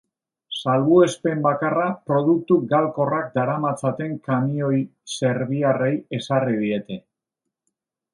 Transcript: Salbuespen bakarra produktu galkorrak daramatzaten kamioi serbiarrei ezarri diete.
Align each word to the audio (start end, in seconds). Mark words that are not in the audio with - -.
Salbuespen 0.61 1.41
bakarra 1.47 1.83
produktu 2.11 2.57
galkorrak 2.71 3.27
daramatzaten 3.35 4.15
kamioi 4.29 4.79
serbiarrei 5.17 5.93
ezarri 6.21 6.57
diete. 6.63 6.99